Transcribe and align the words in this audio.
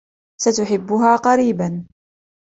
ستحبها 0.41 1.15
قريبا. 1.15 1.85